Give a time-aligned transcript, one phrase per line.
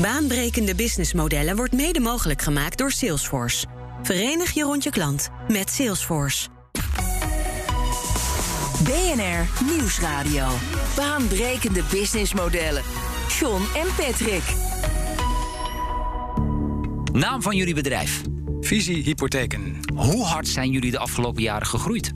[0.00, 3.66] Baanbrekende businessmodellen wordt mede mogelijk gemaakt door Salesforce.
[4.02, 6.48] Verenig je rond je klant met Salesforce.
[8.84, 10.46] BNR Nieuwsradio.
[10.96, 12.82] Baanbrekende businessmodellen.
[13.38, 14.42] John en Patrick.
[17.12, 18.22] Naam van jullie bedrijf.
[18.60, 19.78] Visie Hypotheken.
[19.94, 22.10] Hoe hard zijn jullie de afgelopen jaren gegroeid?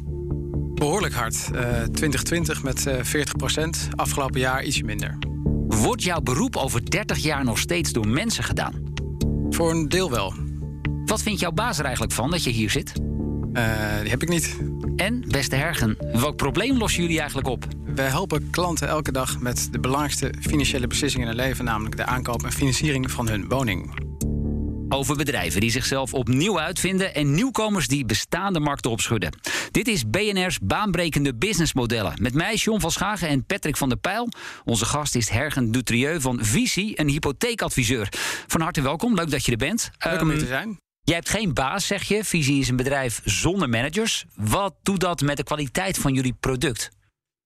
[0.74, 1.48] Behoorlijk hard.
[1.54, 5.31] Uh, 2020 met uh, 40% Afgelopen jaar ietsje minder.
[5.76, 8.94] Wordt jouw beroep over 30 jaar nog steeds door mensen gedaan?
[9.50, 10.34] Voor een deel wel.
[11.04, 12.92] Wat vindt jouw baas er eigenlijk van dat je hier zit?
[12.96, 14.56] Uh, die heb ik niet.
[14.96, 17.66] En, beste Hergen, welk probleem lossen jullie eigenlijk op?
[17.94, 22.06] Wij helpen klanten elke dag met de belangrijkste financiële beslissingen in hun leven, namelijk de
[22.06, 24.11] aankoop en financiering van hun woning.
[24.92, 29.36] Over bedrijven die zichzelf opnieuw uitvinden en nieuwkomers die bestaande markten opschudden.
[29.70, 32.14] Dit is BNR's baanbrekende businessmodellen.
[32.20, 34.28] Met mij, John van Schagen en Patrick van der Pijl.
[34.64, 38.08] Onze gast is Hergen Dutrieu van Visie, een hypotheekadviseur.
[38.46, 39.90] Van harte welkom, leuk dat je er bent.
[39.98, 40.78] Leuk om hier te zijn.
[41.02, 42.24] Jij hebt geen baas, zeg je.
[42.24, 44.24] Visie is een bedrijf zonder managers.
[44.34, 46.90] Wat doet dat met de kwaliteit van jullie product?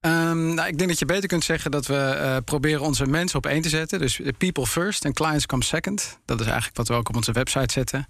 [0.01, 3.39] Um, nou, ik denk dat je beter kunt zeggen dat we uh, proberen onze mensen
[3.39, 3.99] op één te zetten.
[3.99, 6.19] Dus people first en clients come second.
[6.25, 8.07] Dat is eigenlijk wat we ook op onze website zetten.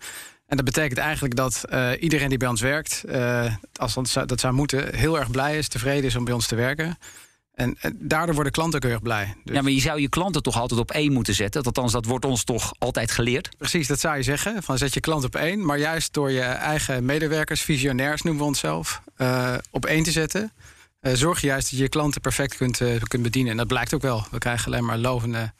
[0.46, 4.26] En dat betekent eigenlijk dat uh, iedereen die bij ons werkt, uh, als dat zou,
[4.26, 6.98] dat zou moeten, heel erg blij is, tevreden is om bij ons te werken.
[7.54, 9.34] En, en, daardoor worden klanten ook heel erg blij.
[9.44, 9.54] Dus...
[9.54, 11.62] Ja, maar je zou je klanten toch altijd op één moeten zetten?
[11.62, 13.48] Althans, dat wordt ons toch altijd geleerd?
[13.58, 14.62] Precies, dat zou je zeggen.
[14.62, 15.64] Van zet je klant op één.
[15.64, 19.02] Maar juist door je eigen medewerkers, visionairs noemen we onszelf,
[19.70, 20.52] op één te zetten.
[21.06, 23.50] Uh, zorg je juist dat je je klanten perfect kunt, uh, kunt bedienen.
[23.50, 24.24] En dat blijkt ook wel.
[24.30, 25.52] We krijgen alleen maar lovende,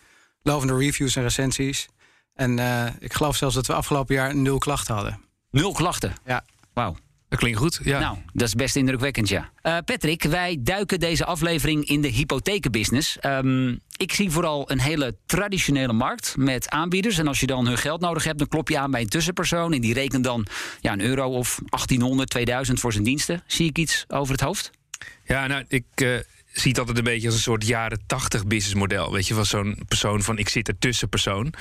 [0.43, 1.89] lovende reviews en recensies.
[2.35, 2.59] En
[2.99, 5.21] ik geloof zelfs dat we afgelopen jaar nul klachten hadden.
[5.51, 6.15] Nul klachten?
[6.25, 6.45] Ja.
[6.73, 6.97] Wauw.
[7.29, 7.99] Dat klinkt goed, ja.
[7.99, 9.51] Nou, dat is best indrukwekkend, ja.
[9.63, 13.19] Uh, Patrick, wij duiken deze aflevering in de hypothekenbusiness.
[13.23, 17.19] Um, ik zie vooral een hele traditionele markt met aanbieders.
[17.19, 19.73] En als je dan hun geld nodig hebt, dan klop je aan bij een tussenpersoon...
[19.73, 20.47] en die rekent dan
[20.81, 23.43] ja, een euro of 1800, 2000 voor zijn diensten.
[23.47, 24.71] Zie ik iets over het hoofd?
[25.25, 25.85] Ja, nou, ik...
[26.03, 26.19] Uh
[26.61, 29.13] zie het altijd een beetje als een soort jaren tachtig businessmodel.
[29.13, 31.53] Weet je, van zo'n persoon van ik zit ertussen persoon.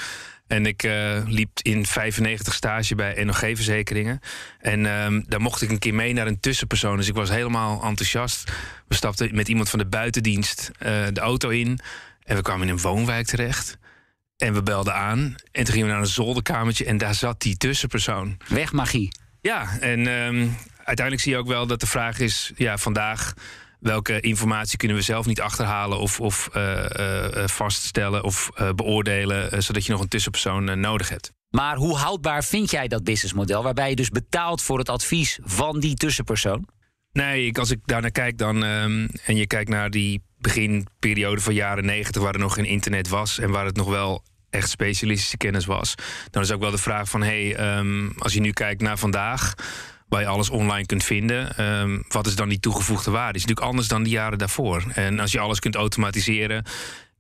[0.48, 4.20] En ik uh, liep in 95 stage bij NOG-verzekeringen.
[4.60, 6.98] En um, daar mocht ik een keer mee naar een tussenpersoon.
[6.98, 8.52] Dus ik was helemaal enthousiast.
[8.88, 11.80] We stapten met iemand van de buitendienst uh, de auto in.
[12.24, 13.78] En we kwamen in een woonwijk terecht.
[14.38, 15.36] En we belden aan.
[15.52, 16.86] En toen gingen we naar een zolderkamertje.
[16.86, 18.38] En daar zat die tussenpersoon.
[18.48, 19.12] Wegmagie.
[19.42, 22.52] Ja, en um, uiteindelijk zie je ook wel dat de vraag is...
[22.56, 23.34] ja, vandaag
[23.80, 29.64] welke informatie kunnen we zelf niet achterhalen of, of uh, uh, vaststellen of uh, beoordelen,
[29.64, 31.32] zodat je nog een tussenpersoon nodig hebt.
[31.50, 35.80] Maar hoe houdbaar vind jij dat businessmodel, waarbij je dus betaalt voor het advies van
[35.80, 36.68] die tussenpersoon?
[37.12, 41.42] Nee, ik, als ik daar naar kijk dan, um, en je kijkt naar die beginperiode
[41.42, 44.70] van jaren negentig, waar er nog geen internet was en waar het nog wel echt
[44.70, 45.96] specialistische kennis was,
[46.30, 48.98] dan is ook wel de vraag van, hé, hey, um, als je nu kijkt naar
[48.98, 49.54] vandaag
[50.08, 51.66] waar je alles online kunt vinden.
[51.80, 53.38] Um, wat is dan die toegevoegde waarde?
[53.38, 54.84] Is natuurlijk anders dan die jaren daarvoor.
[54.94, 56.66] En als je alles kunt automatiseren,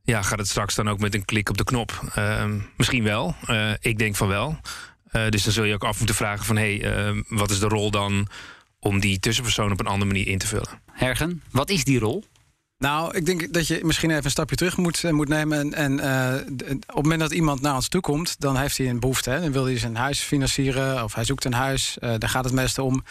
[0.03, 2.13] ja, gaat het straks dan ook met een klik op de knop?
[2.17, 3.35] Um, misschien wel.
[3.49, 4.59] Uh, ik denk van wel.
[5.11, 6.57] Uh, dus dan zul je ook af moeten vragen van...
[6.57, 8.27] hé, hey, uh, wat is de rol dan
[8.79, 10.81] om die tussenpersoon op een andere manier in te vullen?
[10.91, 12.23] Hergen, wat is die rol?
[12.77, 15.73] Nou, ik denk dat je misschien even een stapje terug moet, uh, moet nemen.
[15.73, 16.33] En, uh,
[16.71, 19.29] op het moment dat iemand naar ons toe komt, dan heeft hij een behoefte.
[19.29, 19.41] Hè?
[19.41, 21.97] Dan wil hij zijn huis financieren of hij zoekt een huis.
[21.99, 23.03] Uh, daar gaat het meeste om.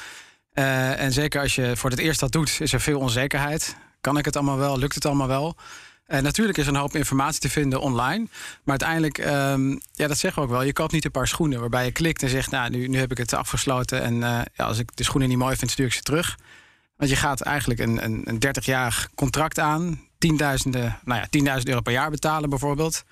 [0.52, 3.76] en zeker als je voor het eerst dat doet, is er veel onzekerheid.
[4.00, 4.78] Kan ik het allemaal wel?
[4.78, 5.56] Lukt het allemaal wel?
[6.06, 8.26] En natuurlijk is er een hoop informatie te vinden online.
[8.64, 10.62] Maar uiteindelijk, um, ja, dat zeggen we ook wel.
[10.62, 12.50] Je koopt niet een paar schoenen waarbij je klikt en zegt...
[12.50, 14.18] nou, nu, nu heb ik het afgesloten en
[14.54, 16.36] ja, als ik de schoenen niet mooi vind, stuur ik ze terug.
[16.96, 20.00] Want je gaat eigenlijk een, een, een 30-jarig contract aan.
[20.18, 23.04] Tienduizenden, nou ja, 10.000 euro per jaar betalen bijvoorbeeld.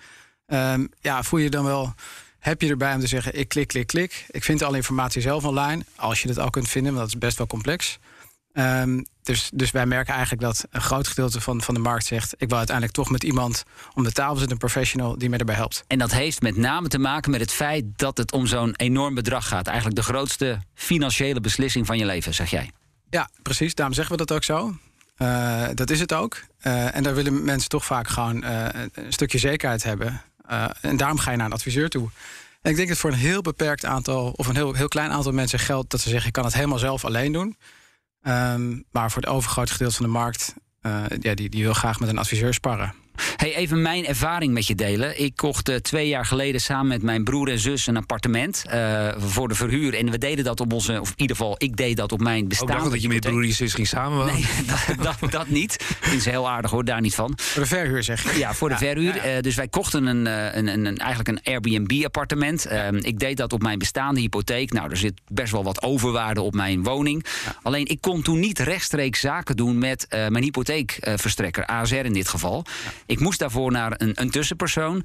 [0.47, 1.95] Um, ja, voel je dan wel...
[2.39, 4.27] Heb je erbij om te zeggen, ik klik, klik, klik.
[4.31, 5.85] Ik vind alle informatie zelf online.
[5.97, 7.99] Als je het al kunt vinden, want dat is best wel complex.
[8.53, 12.35] Um, dus, dus wij merken eigenlijk dat een groot gedeelte van, van de markt zegt...
[12.39, 13.63] ik wil uiteindelijk toch met iemand
[13.95, 15.85] om de tafel zitten, een professional die me erbij helpt.
[15.87, 19.15] En dat heeft met name te maken met het feit dat het om zo'n enorm
[19.15, 19.67] bedrag gaat.
[19.67, 22.71] Eigenlijk de grootste financiële beslissing van je leven, zeg jij.
[23.13, 23.75] Ja, precies.
[23.75, 24.77] Daarom zeggen we dat ook zo.
[25.19, 26.43] Uh, dat is het ook.
[26.63, 30.23] Uh, en daar willen mensen toch vaak gewoon uh, een stukje zekerheid hebben.
[30.81, 32.11] en daarom ga je naar een adviseur toe.
[32.63, 35.33] En ik denk dat voor een heel beperkt aantal, of een heel, heel klein aantal
[35.33, 37.57] mensen geldt dat ze zeggen: ik kan het helemaal zelf alleen doen.
[38.23, 40.55] Um, maar voor het overgrote gedeelte van de markt,
[41.21, 42.95] ja, die, die wil graag met een adviseur sparren.
[43.37, 45.21] Hey, even mijn ervaring met je delen.
[45.21, 49.09] Ik kocht uh, twee jaar geleden samen met mijn broer en zus een appartement uh,
[49.17, 49.95] voor de verhuur.
[49.95, 52.49] En we deden dat op onze, of in ieder geval, ik deed dat op mijn
[52.49, 52.73] bestaande.
[52.73, 54.35] Ik dacht dat je met broer en je zus ging samenwonen.
[54.35, 54.47] Nee,
[54.99, 55.77] dat, dat, dat niet.
[56.01, 57.33] Vind ze heel aardig hoor, daar niet van.
[57.37, 58.39] Voor de verhuur zeg je?
[58.39, 59.15] Ja, voor de verhuur.
[59.15, 59.37] Ja.
[59.37, 62.67] Uh, dus wij kochten een, een, een, een, eigenlijk een Airbnb-appartement.
[62.67, 64.73] Ehm, ik deed dat op mijn bestaande hypotheek.
[64.73, 67.25] Nou, er zit best wel wat overwaarde op mijn woning.
[67.63, 72.65] Alleen ik kon toen niet rechtstreeks zaken doen met mijn hypotheekverstrekker, ASR in dit geval.
[73.13, 75.05] Ik moest daarvoor naar een, een tussenpersoon.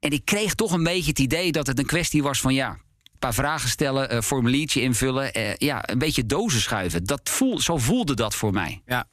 [0.00, 2.68] En ik kreeg toch een beetje het idee dat het een kwestie was van ja.
[2.70, 5.32] Een paar vragen stellen, een formuliertje invullen.
[5.32, 7.04] Eh, ja, een beetje dozen schuiven.
[7.04, 8.82] Dat voel, zo voelde dat voor mij.
[8.86, 9.04] Ja, nou,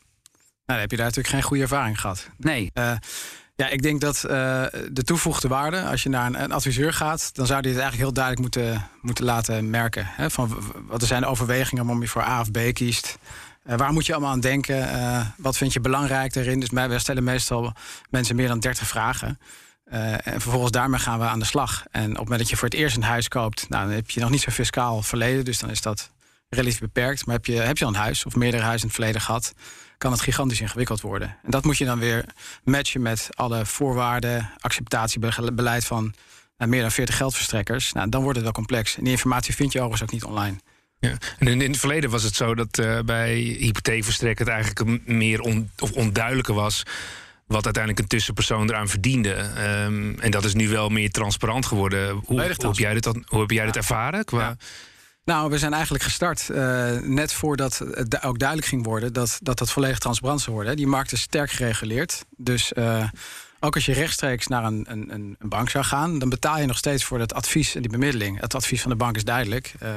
[0.66, 2.30] dan heb je daar natuurlijk geen goede ervaring gehad.
[2.38, 2.72] Nee.
[2.74, 2.92] Uh,
[3.56, 4.32] ja, ik denk dat uh,
[4.92, 8.10] de toevoegde waarde, als je naar een, een, adviseur gaat, dan zou die het eigenlijk
[8.10, 10.06] heel duidelijk moeten, moeten laten merken.
[10.08, 13.18] Hè, van wat er zijn overwegingen waarom je voor A of B kiest.
[13.68, 14.78] Uh, waar moet je allemaal aan denken?
[14.78, 16.60] Uh, wat vind je belangrijk daarin?
[16.60, 17.74] Dus wij stellen meestal
[18.10, 19.40] mensen meer dan 30 vragen.
[19.92, 21.84] Uh, en vervolgens daarmee gaan we aan de slag.
[21.92, 24.10] En op het moment dat je voor het eerst een huis koopt, nou, dan heb
[24.10, 26.12] je nog niet zo fiscaal verleden, dus dan is dat
[26.50, 27.26] relatief beperkt.
[27.26, 29.54] Maar heb je, heb je al een huis of meerdere huizen in het verleden gehad,
[29.98, 31.38] kan het gigantisch ingewikkeld worden.
[31.44, 32.26] En dat moet je dan weer
[32.64, 36.14] matchen met alle voorwaarden, acceptatiebeleid van
[36.58, 37.94] nou, meer dan 40 geldverstrekkers.
[37.94, 38.98] Nou, dan wordt het wel complex.
[38.98, 40.58] En die informatie vind je overigens ook niet online.
[41.00, 41.18] Ja.
[41.38, 45.42] En in, in het verleden was het zo dat uh, bij hypotheekverstrekken het eigenlijk meer
[45.42, 46.84] on, of onduidelijker was
[47.48, 49.36] wat uiteindelijk een tussenpersoon eraan verdiende.
[49.86, 52.10] Um, en dat is nu wel meer transparant geworden.
[52.10, 54.26] Hoe, hoe heb jij dit, hoe heb jij dit ervaren?
[54.26, 54.40] Qua...
[54.40, 54.58] Ja.
[55.24, 59.58] Nou, we zijn eigenlijk gestart uh, net voordat het ook duidelijk ging worden dat dat,
[59.58, 60.76] dat volledig transparant zou worden.
[60.76, 62.26] Die markt is sterk gereguleerd.
[62.38, 63.04] Dus uh,
[63.60, 66.78] ook als je rechtstreeks naar een, een, een, bank zou gaan, dan betaal je nog
[66.78, 68.40] steeds voor het advies en die bemiddeling.
[68.40, 69.74] Het advies van de bank is duidelijk.
[69.84, 69.90] Uh,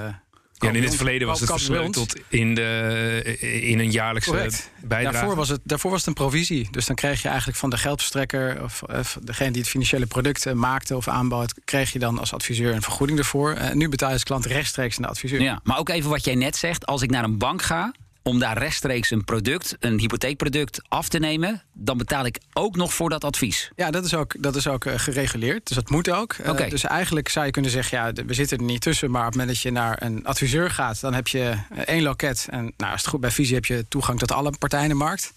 [0.62, 4.70] ja, en in het verleden was het versleuteld in, de, in een jaarlijkse Correct.
[4.81, 5.17] bijdrage.
[5.17, 6.69] Daarvoor was, het, daarvoor was het een provisie.
[6.70, 8.62] Dus dan kreeg je eigenlijk van de geldverstrekker...
[8.62, 11.55] of, of degene die het financiële product maakte of aanbood...
[11.64, 13.53] kreeg je dan als adviseur een vergoeding ervoor.
[13.53, 15.41] En nu betaal je als klant rechtstreeks aan de adviseur.
[15.41, 16.87] Ja, maar ook even wat jij net zegt.
[16.87, 21.19] Als ik naar een bank ga om daar rechtstreeks een product, een hypotheekproduct, af te
[21.19, 23.70] nemen, dan betaal ik ook nog voor dat advies.
[23.76, 25.66] Ja, dat is ook, dat is ook uh, gereguleerd.
[25.66, 26.34] Dus dat moet ook.
[26.34, 26.69] Uh, okay.
[26.69, 29.10] dus eigenlijk zou je kunnen zeggen, ja, we zitten er niet tussen.
[29.10, 32.02] Maar op het moment dat je naar een adviseur gaat, dan heb je uh, één
[32.02, 32.46] loket.
[32.50, 34.96] En nou, als het goed bij Visie heb je toegang tot alle partijen in de
[34.96, 35.32] markt.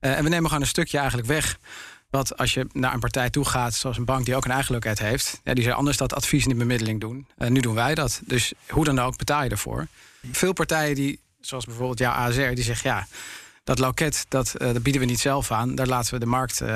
[0.00, 1.58] en we nemen gewoon een stukje eigenlijk weg.
[2.10, 4.72] Want als je naar een partij toe gaat, zoals een bank die ook een eigen
[4.72, 7.26] loket heeft, ja, die zou anders dat advies en die bemiddeling doen.
[7.36, 8.20] nu doen wij dat.
[8.24, 9.86] Dus hoe dan ook betaal je ervoor.
[10.32, 13.06] Veel partijen die zoals bijvoorbeeld jouw ASR, die zegt ja,
[13.64, 15.74] dat loket dat, uh, dat bieden we niet zelf aan.
[15.74, 16.68] Daar laten we de markt, uh,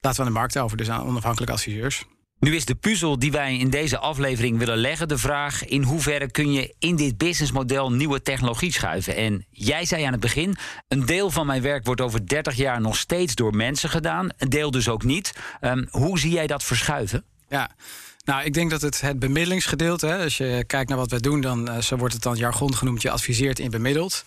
[0.00, 2.04] laten we aan de markt over, dus aan onafhankelijke adviseurs.
[2.38, 6.30] Nu is de puzzel die wij in deze aflevering willen leggen de vraag: in hoeverre
[6.30, 9.16] kun je in dit businessmodel nieuwe technologie schuiven?
[9.16, 10.56] En jij zei aan het begin:
[10.88, 14.48] een deel van mijn werk wordt over 30 jaar nog steeds door mensen gedaan, een
[14.48, 15.32] deel dus ook niet.
[15.60, 17.24] Um, hoe zie jij dat verschuiven?
[17.48, 17.70] Ja.
[18.26, 21.40] Nou, ik denk dat het, het bemiddelingsgedeelte, hè, als je kijkt naar wat wij doen,
[21.40, 24.24] dan uh, zo wordt het dan jargon genoemd, je adviseert in bemiddeld.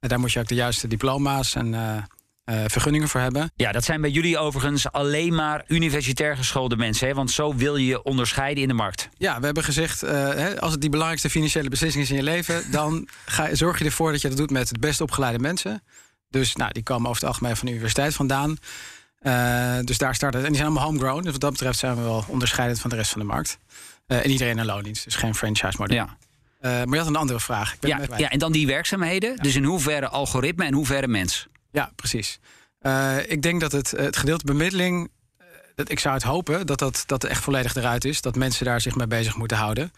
[0.00, 1.96] En daar moet je ook de juiste diploma's en uh,
[2.44, 3.52] uh, vergunningen voor hebben.
[3.56, 7.14] Ja, dat zijn bij jullie overigens alleen maar universitair geschoolde mensen, hè?
[7.14, 9.08] want zo wil je je onderscheiden in de markt.
[9.16, 12.64] Ja, we hebben gezegd, hè, als het die belangrijkste financiële beslissing is in je leven,
[12.70, 15.82] dan ga, zorg je ervoor dat je dat doet met het best opgeleide mensen.
[16.28, 18.58] Dus nou, die komen over het algemeen van de universiteit vandaan.
[19.26, 20.42] Uh, dus daar start het.
[20.42, 21.22] En die zijn allemaal homegrown.
[21.22, 23.58] Dus wat dat betreft zijn we wel onderscheidend van de rest van de markt.
[24.06, 25.96] Uh, en iedereen een loondienst, dus geen franchise model.
[25.96, 26.04] Ja.
[26.04, 27.74] Uh, maar je had een andere vraag.
[27.74, 29.30] Ik ben ja, ja, en dan die werkzaamheden.
[29.30, 29.42] Ja.
[29.42, 31.46] Dus in hoeverre algoritme en hoeverre mens?
[31.70, 32.38] Ja, precies.
[33.26, 35.10] ik denk dat het, het gedeelte bemiddeling...
[35.74, 38.20] Dat, ik zou het hopen dat dat, dat echt volledig eruit is.
[38.20, 39.92] Dat mensen daar zich mee bezig moeten houden.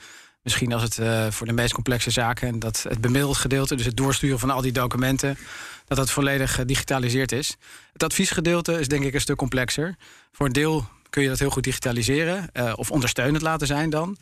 [0.46, 2.48] Misschien als het uh, voor de meest complexe zaken...
[2.48, 5.38] en dat het bemiddeld gedeelte, dus het doorsturen van al die documenten...
[5.86, 7.56] dat dat volledig gedigitaliseerd is.
[7.92, 9.96] Het adviesgedeelte is denk ik een stuk complexer.
[10.32, 12.50] Voor een deel kun je dat heel goed digitaliseren...
[12.52, 14.16] Uh, of ondersteunend laten zijn dan...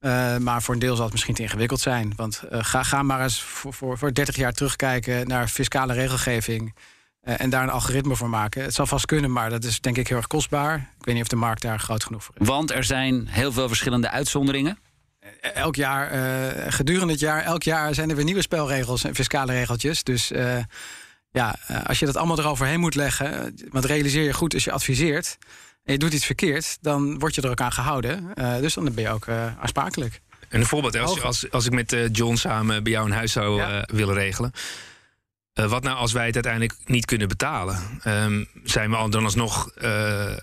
[0.00, 2.12] Uh, maar voor een deel zal het misschien te ingewikkeld zijn.
[2.16, 6.74] Want ga, ga maar eens voor, voor, voor 30 jaar terugkijken naar fiscale regelgeving...
[7.20, 8.62] en daar een algoritme voor maken.
[8.62, 10.74] Het zal vast kunnen, maar dat is denk ik heel erg kostbaar.
[10.98, 12.46] Ik weet niet of de markt daar groot genoeg voor is.
[12.46, 14.78] Want er zijn heel veel verschillende uitzonderingen
[15.40, 19.52] elk jaar, uh, gedurende het jaar, elk jaar zijn er weer nieuwe spelregels en fiscale
[19.52, 20.02] regeltjes.
[20.02, 20.56] Dus uh,
[21.30, 21.56] ja,
[21.86, 25.38] als je dat allemaal eroverheen moet leggen, want realiseer je goed als je adviseert
[25.84, 28.32] en je doet iets verkeerd, dan word je er ook aan gehouden.
[28.60, 29.28] Dus dan ben je ook
[29.60, 30.20] aansprakelijk.
[30.48, 33.56] En een voorbeeld, als, als, als ik met John samen bij jou een huis zou
[33.56, 33.88] ja.
[33.92, 34.52] willen regelen.
[35.52, 38.00] wat nou als wij het uiteindelijk niet kunnen betalen?
[38.04, 39.70] Um, zijn we dan alsnog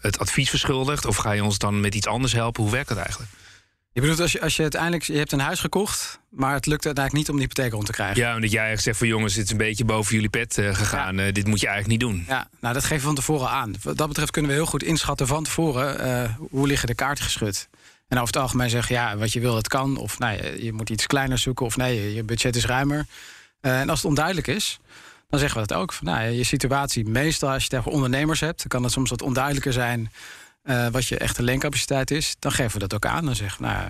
[0.01, 1.05] het advies verschuldigd?
[1.05, 2.63] Of ga je ons dan met iets anders helpen?
[2.63, 3.31] Hoe werkt dat eigenlijk?
[3.97, 6.85] Je bedoelt als je, als je uiteindelijk je hebt een huis gekocht, maar het lukt
[6.85, 8.21] uiteindelijk niet om die hypotheek rond te krijgen.
[8.21, 10.75] Ja, omdat jij eigenlijk zegt van jongens, dit is een beetje boven jullie pet uh,
[10.75, 11.19] gegaan.
[11.19, 12.25] Uh, dit moet je eigenlijk niet doen.
[12.27, 13.75] Ja, nou dat geven we van tevoren aan.
[13.83, 17.23] Wat dat betreft kunnen we heel goed inschatten van tevoren uh, hoe liggen de kaarten
[17.23, 17.69] geschud.
[18.07, 19.97] En over het algemeen zeggen, ja, wat je wil, het kan.
[19.97, 21.65] Of nee, je moet iets kleiner zoeken.
[21.65, 23.05] Of nee, je budget is ruimer.
[23.61, 24.79] en als het onduidelijk is,
[25.29, 26.01] dan zeggen we dat ook.
[26.01, 29.73] Nou, je situatie, meestal als je tegen ondernemers hebt, dan kan het soms wat onduidelijker
[29.73, 30.11] zijn
[30.67, 32.35] uh, wat je echte leencapaciteit is.
[32.39, 33.25] Dan geven we dat ook aan.
[33.25, 33.89] Dan zeggen nou,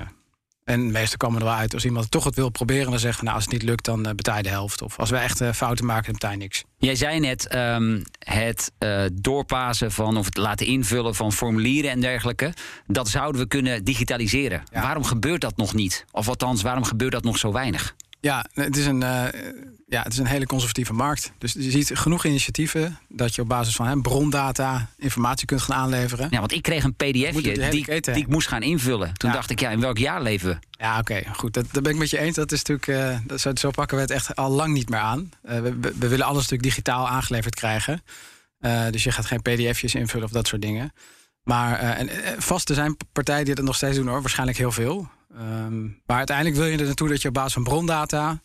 [0.68, 3.26] en meestal komen er wel uit als iemand toch het wil proberen, dan zeggen we,
[3.26, 4.82] nou, als het niet lukt, dan uh, betaal je de helft.
[4.82, 6.64] Of als we echt uh, fouten maken, dan betaal je niks.
[6.78, 12.00] Jij zei net um, het uh, doorpassen van of het laten invullen van formulieren en
[12.00, 12.54] dergelijke.
[12.88, 14.64] Dat zouden we kunnen digitaliseren.
[14.72, 14.82] Ja.
[14.82, 16.06] Waarom gebeurt dat nog niet?
[16.12, 17.96] Of althans, waarom gebeurt dat nog zo weinig?
[18.20, 19.26] Ja, het is een, uh,
[19.88, 21.32] ja, het is een hele conservatieve markt.
[21.38, 25.78] Dus je ziet genoeg initiatieven dat je op basis van hè, brondata informatie kunt gaan
[25.78, 26.28] aanleveren.
[26.32, 29.14] Ja, want ik kreeg een pdfje die, die, ik moest gaan invullen.
[29.14, 29.36] Toen ja.
[29.36, 30.58] dacht ik, ja, in welk jaar leven we?
[30.72, 31.54] Ja, oké, okay, goed.
[31.54, 32.36] Dat, dat ben ik met je eens.
[32.36, 35.00] Dat is natuurlijk, uh, dat, zo, zo, pakken we het echt al lang niet meer
[35.00, 35.30] aan.
[35.46, 38.04] Uh, we, we, we, willen alles natuurlijk digitaal aangeleverd krijgen.
[38.92, 40.94] dus je gaat geen pdf'jes invullen of dat soort dingen.
[41.44, 44.22] Maar en, vast er zijn partijen die dat nog steeds doen hoor.
[44.22, 45.10] Waarschijnlijk heel veel.
[45.36, 48.42] Um, maar uiteindelijk wil je er naartoe dat je op basis van brondata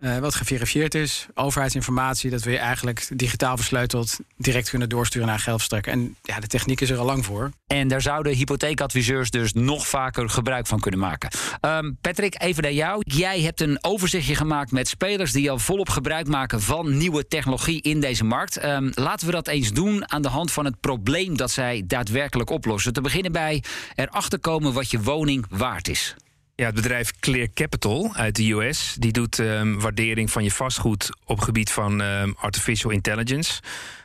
[0.00, 5.38] uh, wat geverifieerd is, overheidsinformatie, dat we je eigenlijk digitaal versleuteld direct kunnen doorsturen naar
[5.38, 5.92] geldverstrekker.
[5.92, 7.50] En ja, de techniek is er al lang voor.
[7.66, 11.30] En daar zouden hypotheekadviseurs dus nog vaker gebruik van kunnen maken.
[11.60, 13.02] Um, Patrick, even naar jou.
[13.04, 17.82] Jij hebt een overzichtje gemaakt met spelers die al volop gebruik maken van nieuwe technologie
[17.82, 18.64] in deze markt.
[18.64, 22.50] Um, laten we dat eens doen aan de hand van het probleem dat zij daadwerkelijk
[22.50, 22.92] oplossen.
[22.92, 23.62] Te beginnen bij
[23.94, 26.16] erachter komen wat je woning waard is.
[26.58, 31.10] Ja, het bedrijf Clear Capital uit de US die doet um, waardering van je vastgoed
[31.24, 33.60] op gebied van um, artificial intelligence.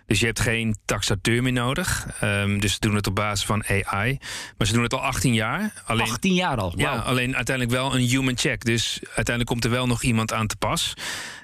[0.06, 2.08] Dus je hebt geen taxateur meer nodig.
[2.24, 4.18] Um, dus ze doen het op basis van AI.
[4.58, 5.84] Maar ze doen het al 18 jaar.
[5.86, 6.70] Alleen, 18 jaar al?
[6.70, 6.80] Wow.
[6.80, 8.66] Ja, alleen uiteindelijk wel een human check.
[8.66, 10.94] Dus uiteindelijk komt er wel nog iemand aan te pas.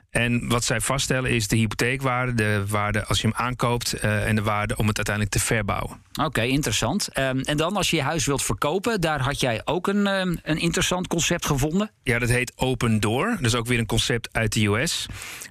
[0.09, 4.35] En wat zij vaststellen is de hypotheekwaarde, de waarde als je hem aankoopt uh, en
[4.35, 6.01] de waarde om het uiteindelijk te verbouwen.
[6.11, 7.17] Oké, okay, interessant.
[7.17, 10.39] Um, en dan als je je huis wilt verkopen, daar had jij ook een, um,
[10.43, 11.91] een interessant concept gevonden?
[12.03, 13.29] Ja, dat heet Open Door.
[13.35, 15.05] Dat is ook weer een concept uit de US.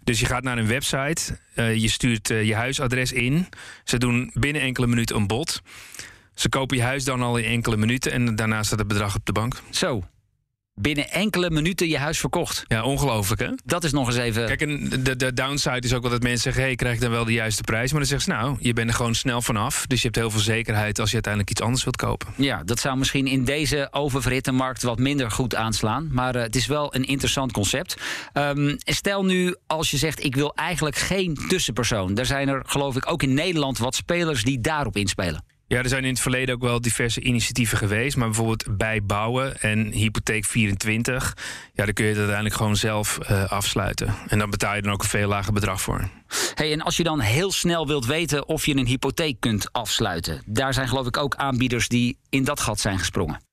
[0.05, 3.49] Dus je gaat naar een website, uh, je stuurt uh, je huisadres in.
[3.85, 5.63] Ze doen binnen enkele minuten een bod.
[6.35, 9.27] Ze kopen je huis dan al in enkele minuten en daarna staat het bedrag op
[9.27, 9.61] de bank.
[9.71, 10.03] Zo,
[10.81, 12.65] binnen enkele minuten je huis verkocht.
[12.67, 13.49] Ja, ongelooflijk hè?
[13.65, 14.47] Dat is nog eens even...
[14.47, 16.63] Kijk, en de, de downside is ook wel dat mensen zeggen...
[16.63, 17.91] hey, krijg ik dan wel de juiste prijs?
[17.91, 19.87] Maar dan zeggen ze, nou, je bent er gewoon snel vanaf.
[19.87, 22.29] Dus je hebt heel veel zekerheid als je uiteindelijk iets anders wilt kopen.
[22.37, 24.83] Ja, dat zou misschien in deze oververhitte markt...
[24.83, 26.09] wat minder goed aanslaan.
[26.13, 27.97] Maar uh, het is wel een interessant concept.
[28.33, 32.17] Um, stel nu, als je zegt, ik wil eigenlijk geen tussenpersoon.
[32.17, 35.45] Er zijn er, geloof ik, ook in Nederland wat spelers die daarop inspelen.
[35.69, 38.17] Ja, er zijn in het verleden ook wel diverse initiatieven geweest.
[38.17, 41.37] Maar bijvoorbeeld bij bouwen en hypotheek 24.
[41.73, 44.15] Ja, dan kun je het uiteindelijk gewoon zelf uh, afsluiten.
[44.29, 46.09] En dan betaal je dan ook een veel lager bedrag voor.
[46.55, 50.43] Hey, en als je dan heel snel wilt weten of je een hypotheek kunt afsluiten.
[50.47, 53.48] Daar zijn geloof ik ook aanbieders die in dat gat zijn gesprongen.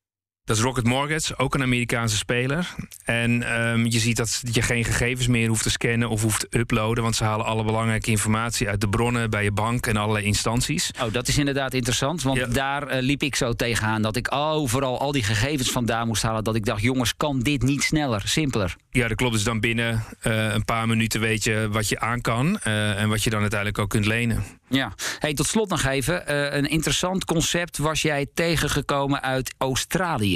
[0.45, 2.75] Dat is Rocket Mortgage, ook een Amerikaanse speler.
[3.03, 6.59] En um, je ziet dat je geen gegevens meer hoeft te scannen of hoeft te
[6.59, 7.03] uploaden.
[7.03, 10.91] Want ze halen alle belangrijke informatie uit de bronnen bij je bank en allerlei instanties.
[11.01, 12.21] Oh, dat is inderdaad interessant.
[12.21, 12.45] Want ja.
[12.45, 14.01] daar uh, liep ik zo tegenaan.
[14.01, 16.43] Dat ik overal al die gegevens vandaan moest halen.
[16.43, 18.75] Dat ik dacht, jongens, kan dit niet sneller, simpeler?
[18.89, 19.33] Ja, dat klopt.
[19.33, 22.59] Dus dan binnen uh, een paar minuten weet je wat je aan kan.
[22.67, 24.43] Uh, en wat je dan uiteindelijk ook kunt lenen.
[24.69, 24.93] Ja.
[25.19, 26.35] Hey, tot slot nog even.
[26.57, 30.34] een interessant concept was jij tegengekomen uit Australië.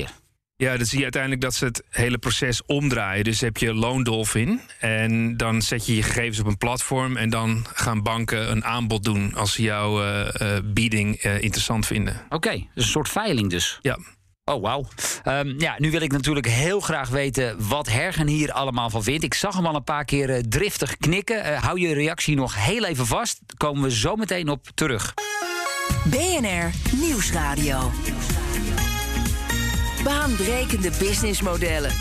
[0.61, 3.23] Ja, dan zie je uiteindelijk dat ze het hele proces omdraaien.
[3.23, 7.17] Dus heb je Loondolphin en dan zet je je gegevens op een platform...
[7.17, 11.85] en dan gaan banken een aanbod doen als ze jouw uh, uh, bieding uh, interessant
[11.85, 12.13] vinden.
[12.25, 13.79] Oké, okay, dus een soort veiling dus.
[13.81, 13.97] Ja.
[14.45, 14.87] Oh, wauw.
[15.25, 19.23] Um, ja, nu wil ik natuurlijk heel graag weten wat Hergen hier allemaal van vindt.
[19.23, 21.45] Ik zag hem al een paar keer uh, driftig knikken.
[21.45, 23.39] Uh, hou je reactie nog heel even vast.
[23.45, 25.13] Daar komen we zo meteen op terug.
[26.03, 27.91] BNR Nieuwsradio.
[30.03, 31.91] Baanbrekende businessmodellen.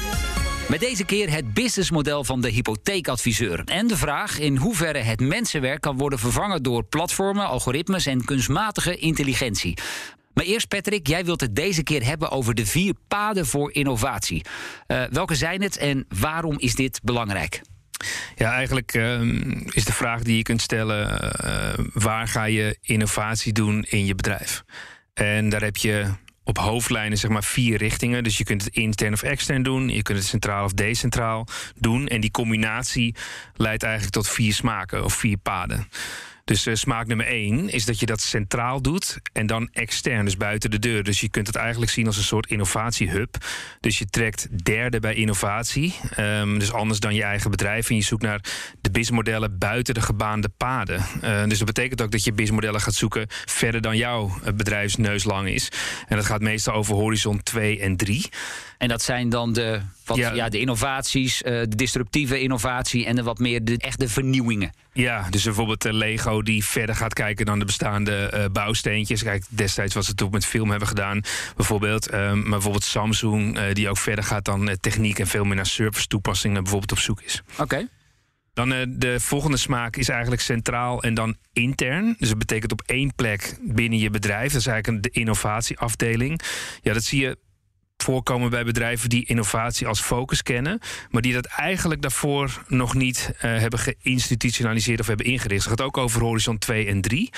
[0.69, 3.63] Met deze keer het businessmodel van de hypotheekadviseur.
[3.65, 8.97] En de vraag in hoeverre het mensenwerk kan worden vervangen door platformen, algoritmes en kunstmatige
[8.97, 9.79] intelligentie.
[10.35, 14.45] Maar eerst, Patrick, jij wilt het deze keer hebben over de vier paden voor innovatie.
[14.87, 17.61] Uh, welke zijn het en waarom is dit belangrijk?
[18.37, 19.21] Ja, eigenlijk uh,
[19.65, 24.15] is de vraag die je kunt stellen: uh, waar ga je innovatie doen in je
[24.15, 24.63] bedrijf?
[25.15, 26.07] En daar heb je
[26.49, 28.25] op hoofdlijnen zeg maar vier richtingen.
[28.25, 29.89] Dus je kunt het intern of extern doen.
[29.89, 32.07] Je kunt het centraal of decentraal doen.
[32.07, 33.15] En die combinatie
[33.55, 35.89] leidt eigenlijk tot vier smaken of vier paden.
[36.49, 40.37] Dus uh, smaak nummer één is dat je dat centraal doet en dan extern, dus
[40.37, 41.03] buiten de deur.
[41.03, 43.37] Dus je kunt het eigenlijk zien als een soort innovatiehub.
[43.81, 45.95] Dus je trekt derde bij innovatie.
[46.19, 47.89] Um, dus anders dan je eigen bedrijf.
[47.89, 48.41] En je zoekt naar
[48.81, 51.05] de businessmodellen buiten de gebaande paden.
[51.23, 55.49] Uh, dus dat betekent ook dat je businessmodellen gaat zoeken verder dan jouw bedrijfsneus lang
[55.49, 55.69] is.
[56.07, 58.29] En dat gaat meestal over horizon 2 en 3.
[58.79, 60.49] En dat zijn dan de, wat, ja.
[60.49, 64.73] de innovaties, uh, de disruptieve innovatie en de wat meer de echte vernieuwingen.
[64.93, 69.23] Ja, dus bijvoorbeeld uh, Lego die verder gaat kijken dan de bestaande uh, bouwsteentjes.
[69.23, 71.21] Kijk, destijds was het ook met film hebben gedaan,
[71.57, 72.13] bijvoorbeeld.
[72.13, 76.07] Um, maar bijvoorbeeld Samsung, die ook verder gaat dan techniek en veel meer naar service
[76.07, 77.43] toepassingen bijvoorbeeld op zoek is.
[77.59, 77.89] Oké.
[78.55, 82.17] Dan de volgende smaak is eigenlijk centraal en dan intern.
[82.19, 84.53] Dus dat betekent op één plek binnen je bedrijf.
[84.53, 86.41] Dat is eigenlijk de innovatieafdeling.
[86.83, 87.39] Ja, dat zie je
[88.03, 93.31] voorkomen bij bedrijven die innovatie als focus kennen, maar die dat eigenlijk daarvoor nog niet
[93.35, 95.65] uh, hebben geïnstitutionaliseerd of hebben ingericht.
[95.65, 97.31] Het gaat ook over horizon 2 en 3.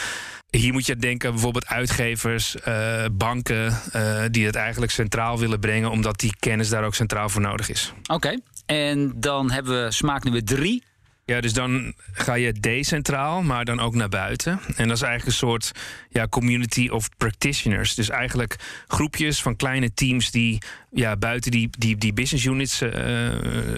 [0.51, 5.91] Hier moet je denken bijvoorbeeld uitgevers, uh, banken, uh, die het eigenlijk centraal willen brengen,
[5.91, 7.93] omdat die kennis daar ook centraal voor nodig is.
[8.07, 8.37] Oké,
[8.67, 10.83] en dan hebben we smaak nummer 3.
[11.31, 14.61] Ja, dus dan ga je decentraal, maar dan ook naar buiten.
[14.77, 15.73] En dat is eigenlijk een soort
[16.09, 17.95] ja, community of practitioners.
[17.95, 18.57] Dus eigenlijk
[18.87, 22.91] groepjes van kleine teams die ja, buiten die, die, die business units uh,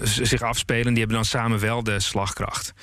[0.03, 0.87] zich afspelen.
[0.87, 2.73] Die hebben dan samen wel de slagkracht.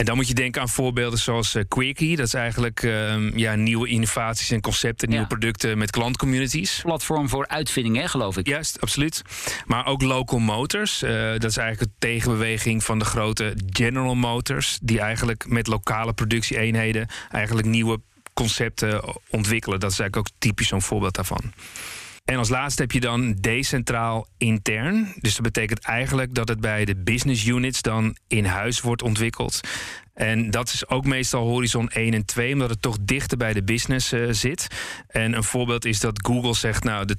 [0.00, 2.16] En dan moet je denken aan voorbeelden zoals uh, Quickie.
[2.16, 6.80] Dat is eigenlijk uh, ja, nieuwe innovaties en concepten, nieuwe producten met klantcommunities.
[6.82, 8.46] Platform voor uitvindingen, geloof ik.
[8.46, 9.22] Juist, absoluut.
[9.66, 11.02] Maar ook Local Motors.
[11.02, 14.78] Uh, dat is eigenlijk de tegenbeweging van de grote General Motors.
[14.82, 18.00] Die eigenlijk met lokale productieeenheden eigenlijk nieuwe
[18.34, 19.80] concepten ontwikkelen.
[19.80, 21.52] Dat is eigenlijk ook typisch zo'n voorbeeld daarvan.
[22.24, 25.14] En als laatste heb je dan decentraal intern.
[25.20, 29.60] Dus dat betekent eigenlijk dat het bij de business units dan in huis wordt ontwikkeld.
[30.14, 33.62] En dat is ook meestal horizon 1 en 2, omdat het toch dichter bij de
[33.62, 34.66] business uh, zit.
[35.06, 37.16] En een voorbeeld is dat Google zegt, nou, de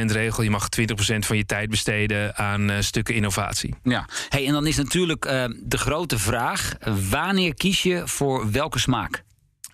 [0.00, 0.84] 20% regel, je mag 20%
[1.18, 3.74] van je tijd besteden aan uh, stukken innovatie.
[3.82, 6.74] Ja, hey, en dan is natuurlijk uh, de grote vraag:
[7.10, 9.22] wanneer kies je voor welke smaak?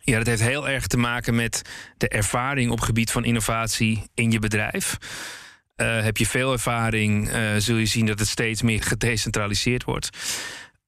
[0.09, 1.63] Ja, dat heeft heel erg te maken met
[1.97, 4.97] de ervaring op gebied van innovatie in je bedrijf.
[5.77, 10.09] Uh, heb je veel ervaring, uh, zul je zien dat het steeds meer gedecentraliseerd wordt.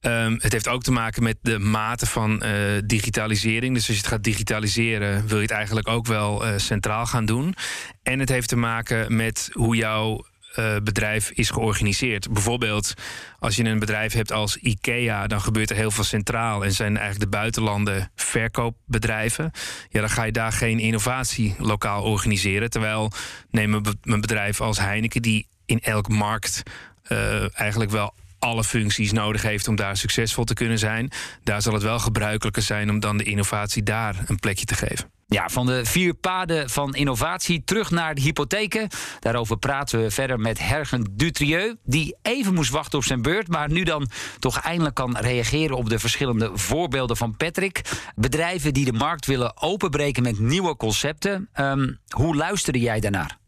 [0.00, 3.75] Um, het heeft ook te maken met de mate van uh, digitalisering.
[3.75, 7.55] Dus als je het gaat digitaliseren, wil je het eigenlijk ook wel centraal gaan doen.
[8.03, 10.25] En het heeft te maken met hoe jouw
[10.59, 12.33] uh, bedrijf is georganiseerd.
[12.33, 12.95] Bijvoorbeeld,
[13.38, 16.97] als je een bedrijf hebt als IKEA, dan gebeurt er heel veel centraal en zijn
[16.97, 19.50] eigenlijk de buitenlanden verkoopbedrijven.
[19.91, 22.71] Ja, dan ga je daar geen innovatie lokaal organiseren.
[22.71, 23.13] Terwijl
[23.50, 26.63] neem een bedrijf als Heineken, die in elk markt
[27.08, 31.11] uh, eigenlijk wel alle functies nodig heeft om daar succesvol te kunnen zijn.
[31.43, 35.11] Daar zal het wel gebruikelijker zijn om dan de innovatie daar een plekje te geven.
[35.26, 38.89] Ja, van de vier paden van innovatie terug naar de hypotheken.
[39.21, 43.71] Daarover praten we verder met Hergen Dutrieu, die even moest wachten op zijn beurt, maar
[43.71, 47.81] nu dan toch eindelijk kan reageren op de verschillende voorbeelden van Patrick.
[48.15, 51.49] Bedrijven die de markt willen openbreken met nieuwe concepten.
[51.55, 53.40] Um, hoe luisterde jij daarnaar?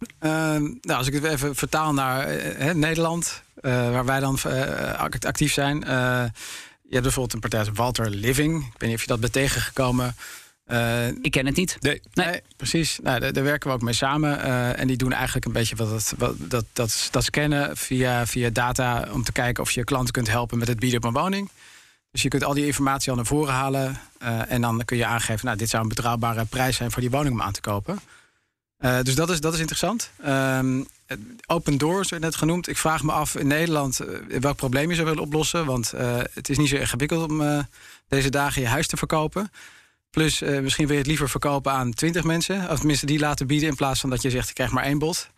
[0.00, 0.30] Uh,
[0.60, 5.52] nou, als ik het even vertaal naar uh, Nederland, uh, waar wij dan uh, actief
[5.52, 5.80] zijn.
[5.80, 8.56] je hebt bijvoorbeeld een partij als Walter Living.
[8.56, 10.16] Ik weet niet of je dat bent tegengekomen.
[11.22, 11.76] Ik ken het niet.
[11.80, 12.26] Nee, nee.
[12.26, 12.98] nee precies.
[13.02, 14.42] Nou, daar, daar, werken we ook mee samen.
[14.76, 19.24] En die doen eigenlijk een beetje wat, dat, dat, dat scannen via, via data om
[19.24, 21.50] te kijken of je klanten kunt helpen met het bieden op een woning.
[22.10, 24.00] Dus je kunt al die informatie al naar voren halen.
[24.48, 27.34] En dan kun je aangeven, nou, dit zou een betrouwbare prijs zijn voor die woning
[27.34, 28.00] om aan te kopen.
[28.78, 30.10] Dus dat is, dat is interessant.
[30.26, 30.86] Um,
[31.46, 32.68] open doors werd net genoemd.
[32.68, 34.00] Ik vraag me af in Nederland
[34.40, 35.66] welk probleem je zou willen oplossen.
[35.66, 35.90] Want
[36.34, 37.66] het is niet zo ingewikkeld om
[38.08, 39.50] deze dagen je huis te verkopen.
[40.10, 42.70] Plus, misschien wil je het liever verkopen aan 20 mensen.
[42.70, 44.98] Of tenminste, die laten bieden in plaats van dat je zegt: ik krijg maar één
[44.98, 45.28] bod.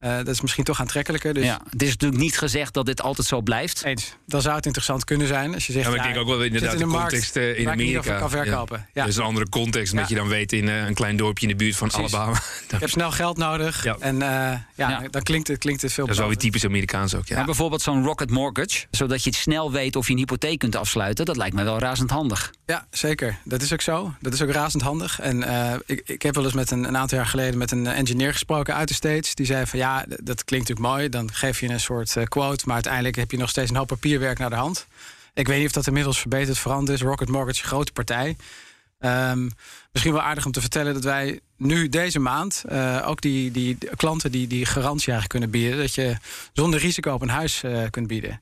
[0.00, 1.34] Uh, dat is misschien toch aantrekkelijker.
[1.34, 1.44] Dus...
[1.44, 3.84] Ja, het is natuurlijk niet gezegd dat dit altijd zo blijft.
[3.84, 4.16] Eens.
[4.26, 5.84] Dan zou het interessant kunnen zijn als je zegt.
[5.84, 8.18] Ja, maar ik denk ook wel inderdaad in de, de context markt, uh, in Amerika.
[8.18, 8.78] Kan verkopen.
[8.78, 8.86] Ja.
[8.92, 9.04] Ja.
[9.04, 11.64] Dus een andere context, omdat je dan weet in uh, een klein dorpje in de
[11.64, 12.14] buurt van Precies.
[12.14, 12.38] Alabama.
[12.70, 13.84] ik heb snel geld nodig.
[13.84, 13.96] Ja.
[14.00, 14.18] En
[14.74, 16.04] ja, dan klinkt het, klinkt het veel.
[16.04, 17.26] Dat is wel weer typisch Amerikaans ook.
[17.26, 17.36] Ja.
[17.36, 20.76] Maar bijvoorbeeld zo'n Rocket Mortgage, zodat je het snel weet of je een hypotheek kunt
[20.76, 21.24] afsluiten.
[21.24, 22.52] Dat lijkt me wel razend handig.
[22.66, 23.38] Ja, zeker.
[23.44, 24.14] Dat is ook zo.
[24.20, 25.20] Dat is ook razend handig.
[25.20, 25.42] En
[25.86, 28.74] ik, ik heb wel eens met een, een aantal jaar geleden met een engineer gesproken
[28.74, 29.34] uit de States.
[29.34, 31.08] Die zei van ja, dat klinkt natuurlijk mooi.
[31.08, 33.86] Dan geef je een soort uh, quote, maar uiteindelijk heb je nog steeds een hoop
[33.86, 34.86] papierwerk naar de hand.
[35.34, 37.04] Ik weet niet of dat inmiddels verbeterd veranderd is.
[37.04, 38.36] Rocket Mortgage, grote partij.
[39.00, 39.50] Um,
[39.92, 43.78] misschien wel aardig om te vertellen dat wij nu deze maand uh, ook die, die
[43.96, 45.78] klanten die, die garantie eigenlijk kunnen bieden.
[45.78, 46.16] Dat je
[46.52, 48.40] zonder risico op een huis uh, kunt bieden.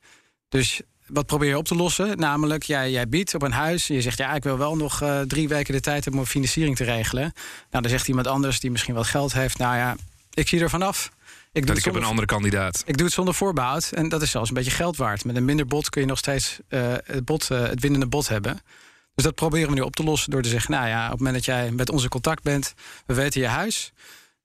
[0.48, 2.18] Dus wat probeer je op te lossen?
[2.18, 3.86] Namelijk, jij, jij biedt op een huis.
[3.86, 6.84] Je zegt, ja, ik wil wel nog drie weken de tijd hebben om financiering te
[6.84, 7.32] regelen.
[7.70, 9.58] Nou, dan zegt iemand anders die misschien wat geld heeft.
[9.58, 9.96] Nou ja,
[10.34, 11.10] ik zie er vanaf.
[11.56, 12.82] Ik, doe ik heb een andere kandidaat.
[12.86, 13.90] Ik doe het zonder voorbehoud.
[13.92, 15.24] En dat is zelfs een beetje geld waard.
[15.24, 18.28] Met een minder bod kun je nog steeds uh, het, bod, uh, het winnende bod
[18.28, 18.60] hebben.
[19.14, 21.18] Dus dat proberen we nu op te lossen door te zeggen: Nou ja, op het
[21.18, 22.74] moment dat jij met onze contact bent,
[23.06, 23.92] we weten je huis.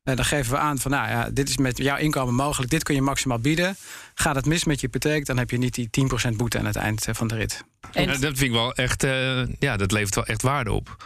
[0.03, 2.83] En dan geven we aan van, nou ja, dit is met jouw inkomen mogelijk, dit
[2.83, 3.75] kun je maximaal bieden.
[4.13, 5.89] Gaat het mis met je hypotheek, dan heb je niet die
[6.31, 7.63] 10% boete aan het eind van de rit.
[7.91, 11.05] En dat vind ik wel echt, uh, ja, dat levert wel echt waarde op.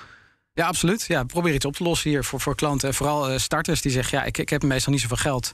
[0.54, 1.06] Ja, absoluut.
[1.08, 2.88] Ja, probeer iets op te lossen hier voor, voor klanten.
[2.90, 5.54] En vooral uh, starters die zeggen, ja, ik, ik heb meestal niet zoveel geld.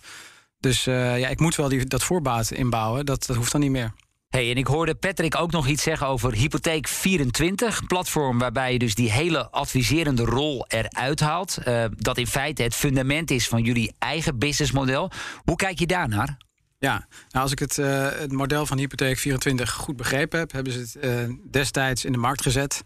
[0.62, 3.06] Dus uh, ja, ik moet wel die, dat voorbaat inbouwen.
[3.06, 3.94] Dat, dat hoeft dan niet meer.
[4.30, 8.80] Hey, en ik hoorde Patrick ook nog iets zeggen over Hypotheek 24, platform waarbij je
[8.80, 11.58] dus die hele adviserende rol eruit haalt.
[11.68, 15.12] Uh, dat in feite het fundament is van jullie eigen businessmodel.
[15.44, 16.38] Hoe kijk je daarnaar?
[16.80, 20.74] Ja, nou als ik het, uh, het model van Hypotheek 24 goed begrepen heb, hebben
[20.74, 22.82] ze het uh, destijds in de markt gezet.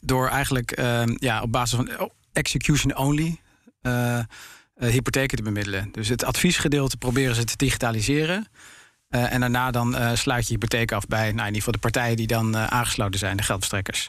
[0.00, 0.80] door eigenlijk
[1.18, 3.40] ja, op basis van execution only
[4.78, 5.88] hypotheken te bemiddelen.
[5.92, 8.46] Dus het adviesgedeelte proberen ze te digitaliseren.
[9.10, 11.78] Uh, en daarna dan uh, sluit je hypotheek af bij nou, in ieder geval de
[11.78, 14.08] partijen die dan aangesloten zijn, de geldverstrekkers.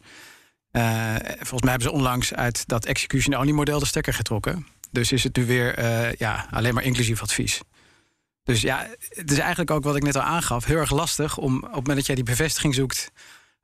[1.37, 4.67] volgens mij hebben ze onlangs uit dat execution-only model de stekker getrokken.
[4.91, 5.79] Dus is het nu weer
[6.17, 7.61] ja, alleen maar inclusief advies.
[8.43, 11.55] Dus ja, het is eigenlijk ook wat ik net al aangaf, heel erg lastig om
[11.55, 13.11] op het moment dat jij die bevestiging zoekt,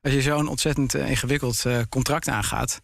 [0.02, 2.80] als je zo'n ontzettend ingewikkeld contract aangaat,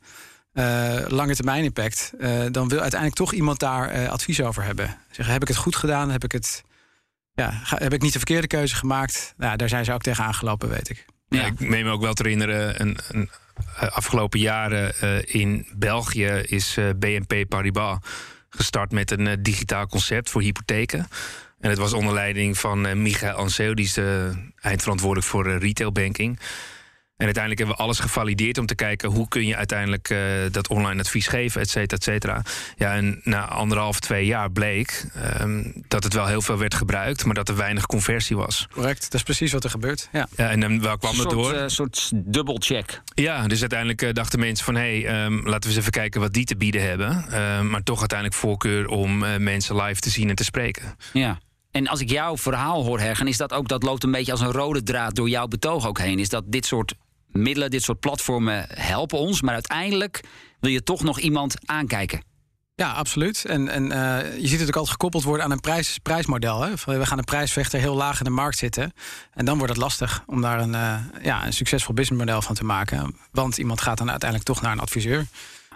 [1.08, 2.12] lange termijn impact,
[2.50, 4.96] dan wil uiteindelijk toch iemand daar advies over hebben.
[5.10, 6.10] Zeggen, heb ik het goed gedaan?
[6.10, 6.62] Heb ik het
[7.34, 9.34] ja, heb ik niet de verkeerde keuze gemaakt?
[9.36, 11.04] Nou, daar zijn ze ook tegen aangelopen, weet ik.
[11.28, 11.46] Ja.
[11.46, 13.30] ik meen me ook wel te herinneren, een, een
[13.76, 17.98] eh, afgelopen jaren uh, in België is uh, eh, BNP Paribas
[18.48, 21.08] gestart met een digitaal concept voor hypotheken.
[21.60, 23.98] En het was onder leiding van Michael Anseo, die is
[24.60, 26.38] eindverantwoordelijk voor retailbanking.
[27.16, 30.18] En uiteindelijk hebben we alles gevalideerd om te kijken hoe kun je uiteindelijk uh,
[30.50, 32.42] dat online advies geven, et cetera, et cetera.
[32.76, 35.04] Ja, en na anderhalf, twee jaar bleek
[35.40, 38.66] um, dat het wel heel veel werd gebruikt, maar dat er weinig conversie was.
[38.70, 40.08] Correct, dat is precies wat er gebeurt.
[40.12, 41.52] Ja, ja en dan waar kwam het door?
[41.52, 43.02] Een uh, soort dubbelcheck.
[43.14, 46.20] Ja, dus uiteindelijk uh, dachten mensen van hé, hey, um, laten we eens even kijken
[46.20, 47.24] wat die te bieden hebben.
[47.30, 50.96] Ehm, maar toch uiteindelijk voorkeur om mensen live te zien en te spreken.
[51.12, 51.38] Ja.
[51.72, 54.40] En als ik jouw verhaal hoor, Hergen, is dat ook dat loopt een beetje als
[54.40, 56.18] een rode draad door jouw betoog ook heen.
[56.18, 56.94] Is dat dit soort
[57.26, 59.42] middelen, dit soort platformen helpen ons.
[59.42, 60.20] Maar uiteindelijk
[60.60, 62.22] wil je toch nog iemand aankijken.
[62.74, 63.44] Ja, absoluut.
[63.44, 66.62] En, en uh, je ziet het natuurlijk altijd gekoppeld worden aan een prijs, prijsmodel.
[66.62, 66.70] Hè?
[66.84, 68.92] We gaan een prijsvechter heel laag in de markt zitten.
[69.32, 72.64] En dan wordt het lastig om daar een, uh, ja, een succesvol businessmodel van te
[72.64, 73.16] maken.
[73.30, 75.26] Want iemand gaat dan uiteindelijk toch naar een adviseur.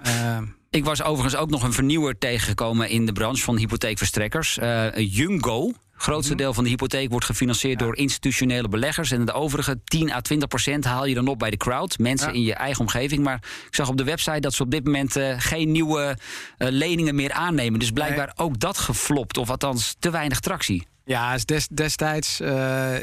[0.07, 0.39] Uh,
[0.77, 4.59] ik was overigens ook nog een vernieuwer tegengekomen in de branche van hypotheekverstrekkers.
[4.95, 6.43] Jungo grootste mhm.
[6.43, 9.11] deel van de hypotheek wordt gefinancierd door institutionele beleggers.
[9.11, 11.99] En de overige 10 à 20 procent haal je dan op bij de crowd.
[11.99, 13.23] Mensen in je eigen omgeving.
[13.23, 16.19] Maar ik zag op de website dat ze op dit moment uh, geen nieuwe
[16.59, 17.79] uh, leningen meer aannemen.
[17.79, 18.47] Dus blijkbaar nee.
[18.47, 19.39] ook dat geflopt.
[19.39, 20.87] Of althans te weinig tractie.
[21.09, 22.95] Ja, is des, destijds uh,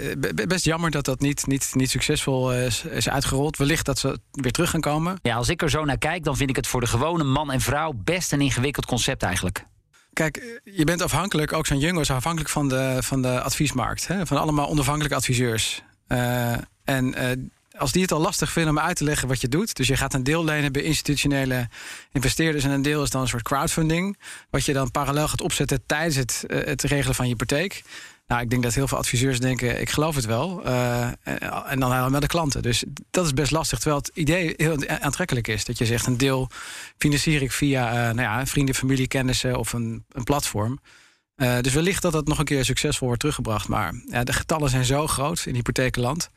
[0.48, 3.58] best jammer dat dat niet, niet, niet succesvol is, is uitgerold.
[3.58, 5.20] Wellicht dat ze weer terug gaan komen.
[5.22, 7.52] Ja, als ik er zo naar kijk, dan vind ik het voor de gewone man
[7.52, 9.66] en vrouw best een ingewikkeld concept eigenlijk.
[10.14, 14.08] Kijk, je bent afhankelijk, ook zo'n Jungo is afhankelijk van de, van de adviesmarkt.
[14.08, 14.26] Hè?
[14.26, 15.84] Van allemaal onafhankelijke adviseurs.
[16.08, 17.46] Uh, en uh,
[17.78, 19.76] als die het al lastig vinden om uit te leggen wat je doet.
[19.76, 21.70] Dus je gaat een deel lenen bij institutionele
[22.12, 22.64] investeerders.
[22.64, 24.18] En een deel is dan een soort crowdfunding.
[24.50, 27.84] Wat je dan parallel gaat opzetten tijdens het, uh, het regelen van je hypotheek.
[28.28, 30.66] Nou, ik denk dat heel veel adviseurs denken, ik geloof het wel.
[30.66, 31.06] Uh,
[31.72, 32.62] en dan helemaal de klanten.
[32.62, 33.80] Dus dat is best lastig.
[33.80, 35.66] Terwijl het idee heel aantrekkelijk is.
[35.66, 36.50] Dat je zegt, een deel
[36.98, 40.80] financier ik via uh, nou ja, vrienden, familie, kennissen of een, een platform.
[41.62, 43.68] Dus wellicht dat dat nog een keer succesvol wordt teruggebracht.
[43.68, 46.30] Maar ja, de getallen zijn zo groot in hypothekenland.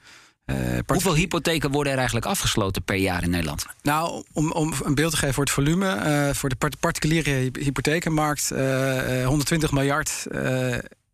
[0.86, 3.66] Hoeveel hypotheken worden er eigenlijk afgesloten per jaar in Nederland?
[3.82, 6.30] Nou, om, om een beeld te geven voor het volume.
[6.34, 10.26] voor de particuliere hypothekenmarkt 120 miljard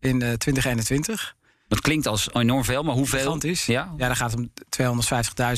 [0.00, 1.20] in 2021.
[1.20, 3.18] Eh, dat klinkt als enorm veel, maar hoeveel?
[3.18, 3.66] Gigantisch.
[3.66, 4.50] Ja, ja dan gaat het om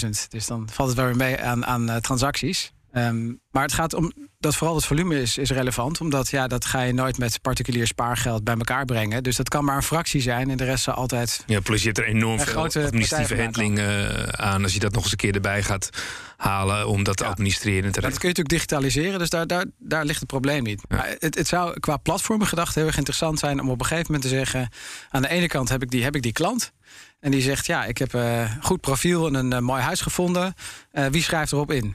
[0.05, 0.29] 250.000.
[0.29, 2.73] Dus dan valt het wel weer mee aan, aan transacties.
[2.93, 4.13] Um, maar het gaat om
[4.45, 6.01] dat vooral het volume is, is relevant.
[6.01, 9.23] Omdat ja, dat ga je nooit met particulier spaargeld bij elkaar brengen.
[9.23, 11.43] Dus dat kan maar een fractie zijn en de rest zal altijd.
[11.47, 14.63] Ja, plus je hebt er enorm veel administratieve handling uh, aan.
[14.63, 15.91] Als je dat nog eens een keer erbij gaat
[16.37, 17.31] halen om dat te ja.
[17.31, 17.93] administreren.
[17.93, 20.83] Te dat kun je natuurlijk digitaliseren, dus daar, daar, daar ligt het probleem niet.
[20.89, 20.97] Ja.
[20.97, 24.13] Maar het, het zou qua platformen gedacht heel erg interessant zijn om op een gegeven
[24.13, 24.69] moment te zeggen:
[25.11, 26.73] aan de ene kant heb ik die, heb ik die klant.
[27.21, 30.01] En die zegt: Ja, ik heb een uh, goed profiel en een uh, mooi huis
[30.01, 30.55] gevonden.
[30.93, 31.95] Uh, wie schrijft erop in?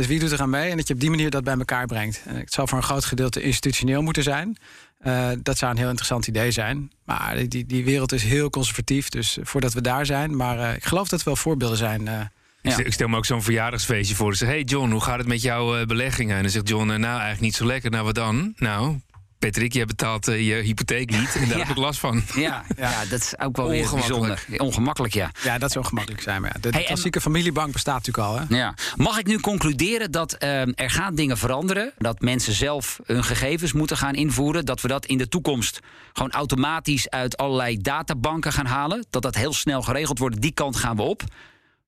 [0.00, 0.70] Dus wie doet er aan mee?
[0.70, 2.22] En dat je op die manier dat bij elkaar brengt.
[2.26, 4.56] En het zou voor een groot gedeelte institutioneel moeten zijn.
[5.42, 6.90] dat zou een heel interessant idee zijn.
[7.04, 10.36] Maar die, die wereld is heel conservatief, dus voordat we daar zijn.
[10.36, 12.30] Maar ik geloof dat er wel voorbeelden zijn
[12.62, 12.78] ja.
[12.78, 14.32] Ik stel me ook zo'n verjaardagsfeestje voor.
[14.32, 16.36] Ze zeg, hey John, hoe gaat het met jouw beleggingen?
[16.36, 17.90] En dan zegt John, nou eigenlijk niet zo lekker.
[17.90, 18.52] Nou, wat dan?
[18.56, 19.00] Nou,
[19.40, 21.36] Patrick, jij betaalt uh, je hypotheek niet.
[21.36, 22.22] En daar heb ik last van.
[22.34, 23.04] Ja, ja.
[23.04, 24.44] dat is ook wel weer bijzonder.
[24.56, 25.30] Ongemakkelijk, ja.
[25.42, 26.40] Ja, dat is ongemakkelijk zijn.
[26.40, 28.38] Maar ja, de, klassieke familiebank bestaat natuurlijk al.
[28.38, 28.56] Hè?
[28.56, 28.74] Ja.
[28.96, 31.92] Mag ik nu concluderen dat er gaan dingen veranderen?
[31.98, 34.64] Dat mensen zelf hun gegevens moeten gaan invoeren?
[34.66, 35.80] Dat we dat in de toekomst
[36.12, 39.06] gewoon automatisch uit allerlei databanken gaan halen?
[39.10, 40.40] Dat dat heel snel geregeld wordt?
[40.40, 41.22] Die kant gaan we op.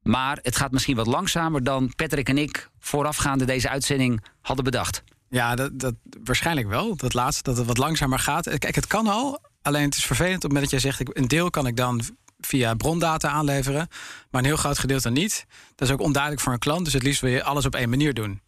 [0.02, 5.02] Maar het gaat misschien wat langzamer dan Patrick en ik voorafgaande deze uitzending hadden bedacht.
[5.33, 6.97] Ja, dat, dat, waarschijnlijk wel.
[6.97, 8.59] Dat laatste, dat het wat langzamer gaat.
[8.59, 9.38] Kijk, het kan al.
[9.62, 11.18] Alleen het is vervelend op het moment dat jij zegt...
[11.18, 12.03] een deel kan ik dan
[12.40, 13.88] via brondata aanleveren...
[14.31, 15.47] maar een heel groot gedeelte niet.
[15.75, 16.85] Dat is ook onduidelijk voor een klant.
[16.85, 18.40] Dus het liefst wil je alles op één manier doen.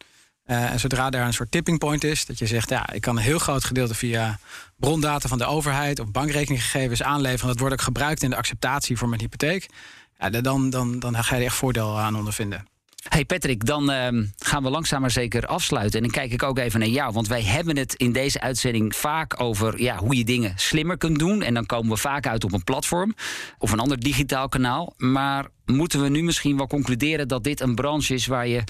[0.45, 2.25] Uh, en zodra daar een soort tipping point is...
[2.25, 4.39] dat je zegt, ja, ik kan een heel groot gedeelte via
[4.77, 5.99] brondata van de overheid...
[5.99, 7.47] of bankrekeninggegevens aanleveren.
[7.47, 9.69] Dat wordt ook gebruikt in de acceptatie voor mijn hypotheek
[10.17, 12.67] ja, dan, dan, dan ga je er echt voordeel aan ondervinden.
[13.09, 16.01] Hey Patrick, dan uh, gaan we langzaam maar zeker afsluiten.
[16.01, 17.13] En dan kijk ik ook even naar jou.
[17.13, 21.19] Want wij hebben het in deze uitzending vaak over ja, hoe je dingen slimmer kunt
[21.19, 21.41] doen.
[21.41, 23.13] En dan komen we vaak uit op een platform
[23.57, 24.93] of een ander digitaal kanaal.
[24.97, 28.63] Maar moeten we nu misschien wel concluderen dat dit een branche is waar je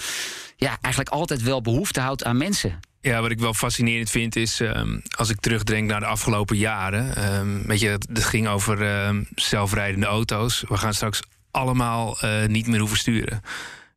[0.55, 2.79] ja, eigenlijk altijd wel behoefte houdt aan mensen?
[3.01, 7.33] Ja, wat ik wel fascinerend vind is, um, als ik terugdenk naar de afgelopen jaren.
[7.35, 10.63] Um, weet je, het ging over zelfrijdende auto's.
[10.67, 11.21] We gaan straks
[11.51, 13.41] allemaal uh, niet meer hoeven sturen.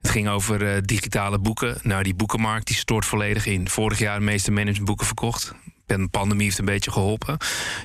[0.01, 1.79] Het ging over uh, digitale boeken.
[1.83, 3.69] Nou, die boekenmarkt die stort volledig in.
[3.69, 5.53] Vorig jaar de meeste managementboeken verkocht.
[5.87, 7.37] De pandemie heeft een beetje geholpen.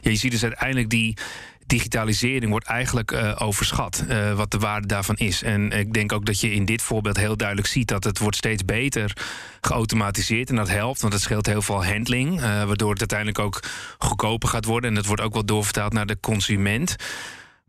[0.02, 1.17] Je ziet dus uiteindelijk die
[1.65, 4.04] digitalisering wordt eigenlijk uh, overschat.
[4.10, 5.43] Uh, wat de waarde daarvan is.
[5.43, 8.36] En ik denk ook dat je in dit voorbeeld heel duidelijk ziet dat het wordt
[8.36, 9.17] steeds beter
[9.62, 10.49] geautomatiseerd.
[10.49, 12.39] En dat helpt, want het scheelt heel veel handling.
[12.41, 13.60] Waardoor het uiteindelijk ook
[13.97, 14.89] goedkoper gaat worden.
[14.89, 16.95] En dat wordt ook wel doorvertaald naar de consument.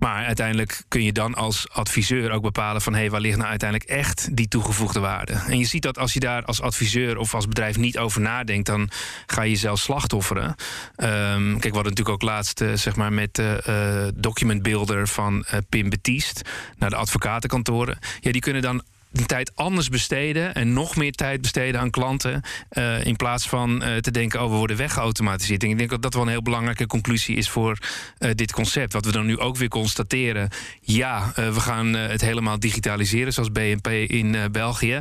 [0.05, 3.49] Maar uiteindelijk kun je dan als adviseur ook bepalen van hé, hey, waar ligt nou
[3.49, 5.33] uiteindelijk echt die toegevoegde waarde?
[5.33, 8.67] En je ziet dat als je daar als adviseur of als bedrijf niet over nadenkt,
[8.67, 8.91] dan
[9.27, 10.47] ga je jezelf slachtofferen.
[10.47, 10.55] Um,
[10.97, 15.45] kijk, we hadden natuurlijk ook laatst uh, zeg maar met de uh, document builder van
[15.47, 16.43] uh, Pim Betiest
[16.79, 17.99] naar de advocatenkantoren.
[18.21, 18.83] Ja, die kunnen dan
[19.15, 22.43] die tijd anders besteden en nog meer tijd besteden aan klanten.
[22.73, 25.63] Uh, in plaats van uh, te denken, oh, we worden weggeautomatiseerd.
[25.63, 27.79] Ik denk dat dat wel een heel belangrijke conclusie is voor
[28.19, 28.93] uh, dit concept.
[28.93, 30.49] Wat we dan nu ook weer constateren.
[30.81, 35.01] Ja, we gaan het helemaal digitaliseren, zoals BNP in België.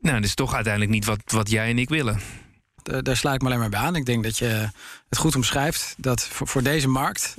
[0.00, 2.20] Nou, dat is toch uiteindelijk niet wat, wat jij en ik willen.
[2.82, 3.96] Daar sluit ik me alleen maar bij aan.
[3.96, 4.70] Ik denk dat je
[5.08, 7.34] het goed omschrijft dat voor, voor deze markt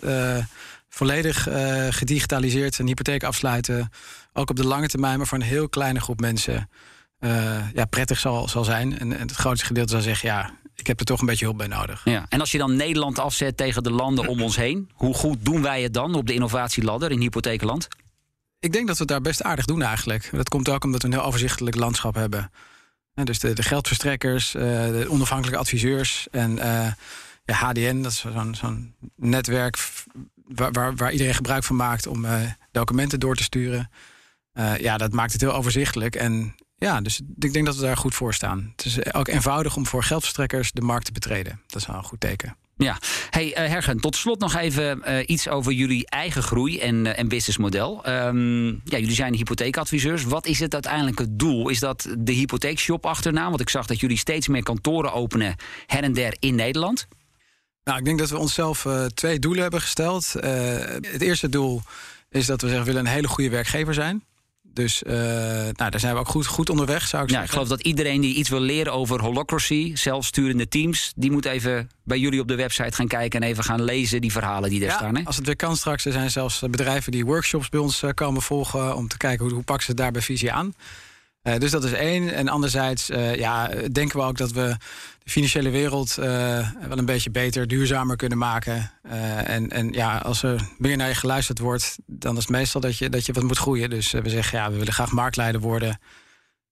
[0.89, 1.47] volledig
[1.89, 3.91] gedigitaliseerd een hypotheek afsluiten,
[4.33, 6.69] ook op de lange termijn, maar voor een heel kleine groep mensen,
[7.19, 8.99] uh, ja, prettig zal, zal zijn.
[8.99, 11.57] En, en het grootste gedeelte zal zeggen, ja, ik heb er toch een beetje hulp
[11.57, 12.01] bij nodig.
[12.05, 12.25] Ja.
[12.29, 15.61] En als je dan Nederland afzet tegen de landen om ons heen, hoe goed doen
[15.61, 17.87] wij het dan op de innovatieladder in hypotheekland?
[18.59, 20.29] Ik denk dat we het daar best aardig doen eigenlijk.
[20.31, 22.51] Dat komt ook omdat we een heel overzichtelijk landschap hebben.
[23.13, 26.55] dus de, de geldverstrekkers, uh, de onafhankelijke adviseurs en
[27.45, 29.77] ja, HDN, dat is zo'n zo'n netwerk
[30.55, 33.89] waar, waar, waar, iedereen gebruik van maakt om uh, documenten door te sturen.
[34.59, 36.15] Uh, ja, dat maakt het heel overzichtelijk.
[36.15, 38.73] En ja, dus ik denk dat we daar goed voor staan.
[38.75, 41.61] Het is ook eenvoudig om voor geldverstrekkers de markt te betreden.
[41.67, 42.57] Dat is wel een goed teken.
[42.75, 42.97] Ja,
[43.29, 47.19] hey uh, Hergen, tot slot nog even uh, iets over jullie eigen groei en, uh,
[47.19, 48.07] en businessmodel.
[48.09, 50.23] Um, ja, jullie zijn hypotheekadviseurs.
[50.23, 51.69] Wat is het uiteindelijke doel?
[51.69, 53.49] Is dat de hypotheekshop achterna?
[53.49, 57.07] Want ik zag dat jullie steeds meer kantoren openen her en der in Nederland.
[57.83, 60.33] Nou, ik denk dat we onszelf uh, twee doelen hebben gesteld.
[60.33, 61.81] Het eerste doel
[62.29, 64.23] is dat we zeggen, we willen een hele goede werkgever zijn.
[64.79, 67.43] Dus uh, nou, daar zijn we ook goed, goed onderweg, zou ik ja, zeggen.
[67.43, 71.89] Ik geloof dat iedereen die iets wil leren over holocracy, zelfsturende teams, die moet even
[72.03, 74.89] bij jullie op de website gaan kijken en even gaan lezen die verhalen die daar
[74.89, 75.15] ja, staan.
[75.15, 75.23] Hè?
[75.23, 78.95] Als het weer kan straks, er zijn zelfs bedrijven die workshops bij ons komen volgen
[78.95, 80.73] om te kijken hoe, hoe pakken ze het daar bij visie aan.
[81.43, 82.33] Uh, dus dat is één.
[82.33, 84.75] En anderzijds uh, ja, denken we ook dat we
[85.29, 86.25] financiële wereld uh,
[86.87, 88.91] wel een beetje beter, duurzamer kunnen maken.
[89.43, 92.97] en, en ja, als er meer naar je geluisterd wordt, dan is het meestal dat
[92.97, 93.89] je, dat je wat moet groeien.
[93.89, 95.99] Dus we zeggen ja, we willen graag marktleider worden.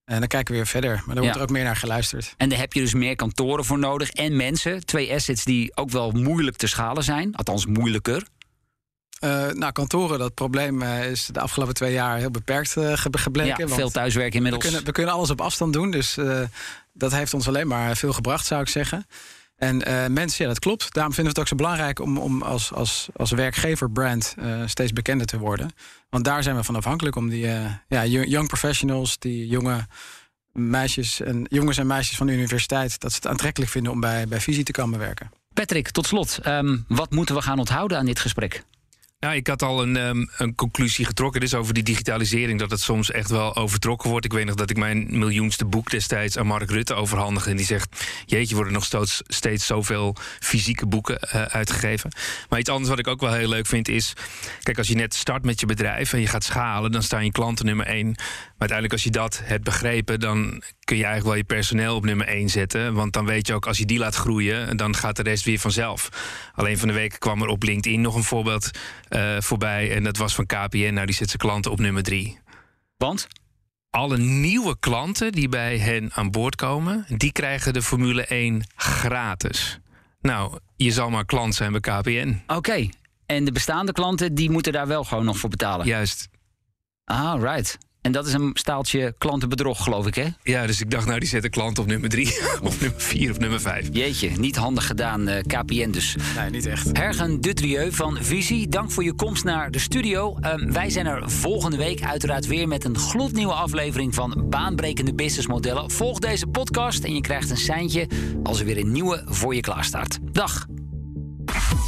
[0.08, 1.02] En dan kijken we weer verder.
[1.06, 2.34] Maar dan wordt er ook meer naar geluisterd.
[2.36, 4.86] En daar heb je dus meer kantoren voor nodig en mensen.
[4.86, 7.34] Twee assets die ook wel moeilijk te schalen zijn.
[7.34, 8.22] Althans, moeilijker.
[9.20, 13.68] Uh, nou, kantoren, dat probleem uh, is de afgelopen twee jaar heel beperkt uh, gebleken.
[13.68, 14.62] Ja, veel thuiswerk inmiddels.
[14.62, 16.16] We kunnen, we kunnen, alles op afstand doen, dus
[16.92, 19.06] dat heeft ons alleen maar veel gebracht, zou ik zeggen.
[19.56, 19.76] En
[20.12, 20.92] mensen, ja, dat klopt.
[20.94, 24.34] Daarom vinden we het ook zo belangrijk om, om als, als, als werkgever-brand
[24.66, 25.70] steeds bekender te worden.
[26.10, 27.46] Want daar zijn we van afhankelijk om die
[27.88, 29.86] ja, young professionals, die jonge
[30.52, 34.28] meisjes en jongens en meisjes van de universiteit, dat ze het aantrekkelijk vinden om bij,
[34.28, 35.30] bij Visie te komen werken.
[35.52, 36.38] Patrick, tot slot.
[36.42, 38.62] ehm, wat moeten we gaan onthouden aan dit gesprek?
[39.20, 41.40] Nou, ik had al een, ehm, een conclusie getrokken.
[41.40, 44.24] Dus over die digitalisering, dat het soms echt wel overtrokken wordt.
[44.24, 47.50] Ik weet nog dat ik mijn miljoenste boek destijds aan Mark Rutte overhandigde.
[47.50, 52.10] En die zegt: Jeetje, worden nog steeds, steeds zoveel fysieke boeken eh, uitgegeven.
[52.48, 54.12] Maar iets anders wat ik ook wel heel leuk vind is.
[54.62, 57.32] Kijk, als je net start met je bedrijf en je gaat schalen, dan staan je
[57.32, 58.16] klanten nummer één.
[58.58, 62.04] Maar uiteindelijk, als je dat hebt begrepen, dan kun je eigenlijk wel je personeel op
[62.04, 62.94] nummer één zetten.
[62.94, 65.58] Want dan weet je ook, als je die laat groeien, dan gaat de rest weer
[65.58, 66.08] vanzelf.
[66.54, 68.70] Alleen van de week kwam er op LinkedIn nog een voorbeeld
[69.08, 69.94] eh, voorbij.
[69.94, 70.92] En dat was van KPN.
[70.92, 72.38] Nou, die zet zijn klanten op nummer drie.
[72.96, 73.26] Want?
[73.90, 79.78] Alle nieuwe klanten die bij hen aan boord komen, die krijgen de Formule 1 gratis.
[80.20, 82.42] Nou, je zal maar klant zijn bij KPN.
[82.46, 82.88] Oké.
[83.26, 85.86] En de bestaande klanten, die moeten daar wel gewoon nog voor betalen?
[85.86, 86.28] Juist.
[87.04, 87.78] Ah, right.
[88.08, 90.26] En dat is een staaltje klantenbedrog, geloof ik, hè?
[90.42, 93.38] Ja, dus ik dacht, nou, die zetten klant op nummer drie, of nummer vier of
[93.38, 93.88] nummer vijf.
[93.92, 96.16] Jeetje, niet handig gedaan, eh, KPN dus.
[96.36, 96.96] Nee, niet echt.
[96.96, 100.36] Hergen Dutrieu van Visie, dank voor je komst naar de studio.
[100.40, 105.90] Ehm, wij zijn er volgende week uiteraard weer met een gloednieuwe aflevering van Baanbrekende Businessmodellen.
[105.90, 108.08] Volg deze podcast en je krijgt een seintje
[108.42, 110.18] als er weer een nieuwe voor je klaarstaat.
[110.32, 110.66] Dag!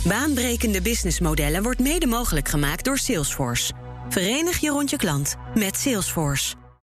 [0.05, 3.73] Baanbrekende businessmodellen wordt mede mogelijk gemaakt door Salesforce.
[4.11, 6.60] Verenig je rond je klant met Salesforce.